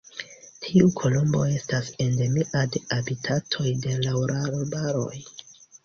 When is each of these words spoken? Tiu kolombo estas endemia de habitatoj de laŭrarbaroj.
Tiu 0.67 0.87
kolombo 0.99 1.41
estas 1.59 1.91
endemia 2.07 2.65
de 2.77 2.83
habitatoj 2.99 3.77
de 3.87 3.97
laŭrarbaroj. 4.09 5.19